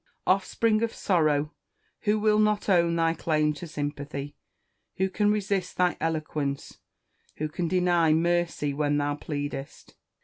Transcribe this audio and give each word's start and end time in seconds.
Offspring 0.25 0.81
of 0.81 0.95
sorrow! 0.95 1.53
who 1.99 2.17
will 2.17 2.39
not 2.39 2.67
own 2.67 2.95
thy 2.95 3.13
claim 3.13 3.53
to 3.53 3.67
sympathy? 3.67 4.35
who 4.97 5.11
can 5.11 5.29
resist 5.31 5.77
thy 5.77 5.95
eloquence? 6.01 6.79
who 7.35 7.47
can 7.47 7.67
deny 7.67 8.11
mercy 8.11 8.73
when 8.73 8.97
thou 8.97 9.13
pleadest? 9.13 9.93